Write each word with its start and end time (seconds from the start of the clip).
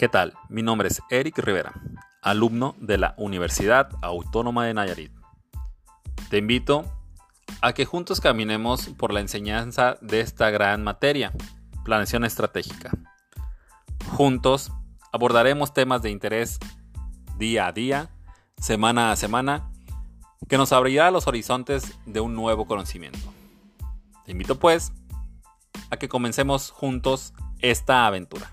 ¿Qué 0.00 0.08
tal? 0.08 0.32
Mi 0.48 0.62
nombre 0.62 0.88
es 0.88 1.02
Eric 1.10 1.36
Rivera, 1.40 1.74
alumno 2.22 2.74
de 2.80 2.96
la 2.96 3.14
Universidad 3.18 3.90
Autónoma 4.00 4.64
de 4.64 4.72
Nayarit. 4.72 5.12
Te 6.30 6.38
invito 6.38 6.86
a 7.60 7.74
que 7.74 7.84
juntos 7.84 8.18
caminemos 8.18 8.88
por 8.96 9.12
la 9.12 9.20
enseñanza 9.20 9.98
de 10.00 10.22
esta 10.22 10.48
gran 10.48 10.82
materia, 10.82 11.34
planeación 11.84 12.24
estratégica. 12.24 12.92
Juntos 14.12 14.72
abordaremos 15.12 15.74
temas 15.74 16.00
de 16.00 16.08
interés 16.08 16.58
día 17.36 17.66
a 17.66 17.72
día, 17.72 18.08
semana 18.56 19.12
a 19.12 19.16
semana, 19.16 19.70
que 20.48 20.56
nos 20.56 20.72
abrirá 20.72 21.10
los 21.10 21.26
horizontes 21.26 21.92
de 22.06 22.20
un 22.20 22.34
nuevo 22.34 22.66
conocimiento. 22.66 23.34
Te 24.24 24.32
invito 24.32 24.58
pues 24.58 24.94
a 25.90 25.98
que 25.98 26.08
comencemos 26.08 26.70
juntos 26.70 27.34
esta 27.60 28.06
aventura. 28.06 28.50